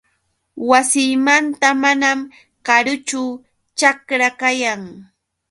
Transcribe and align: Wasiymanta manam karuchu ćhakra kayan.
Wasiymanta 0.69 1.69
manam 1.83 2.19
karuchu 2.65 3.23
ćhakra 3.77 4.29
kayan. 4.39 4.81